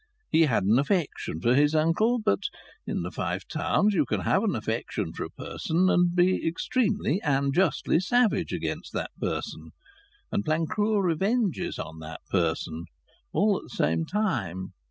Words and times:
He 0.31 0.45
had 0.45 0.63
an 0.63 0.79
affection 0.79 1.39
for 1.41 1.53
his 1.53 1.75
uncle, 1.75 2.17
but 2.17 2.39
in 2.87 3.03
the 3.03 3.11
Five 3.11 3.47
Towns 3.47 3.93
you 3.93 4.03
can 4.07 4.21
have 4.21 4.43
an 4.43 4.55
affection 4.55 5.13
for 5.13 5.25
a 5.25 5.29
person, 5.29 5.91
and 5.91 6.15
be 6.15 6.43
extremely 6.43 7.21
and 7.21 7.53
justly 7.53 7.99
savage 7.99 8.51
against 8.51 8.93
that 8.93 9.11
person, 9.21 9.69
and 10.31 10.43
plan 10.43 10.65
cruel 10.65 11.03
revenges 11.03 11.77
on 11.77 11.99
that 11.99 12.21
person, 12.31 12.85
all 13.31 13.57
at 13.57 13.63
the 13.69 13.77
same 13.77 14.03
time. 14.07 14.73